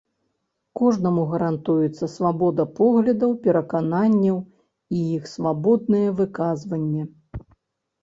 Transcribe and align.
Кожнаму 0.79 1.25
гарантуецца 1.33 2.05
свабода 2.15 2.65
поглядаў, 2.81 3.31
перакананняў 3.45 4.43
і 4.97 5.07
іх 5.15 5.23
свабоднае 5.37 6.05
выказванне. 6.23 7.03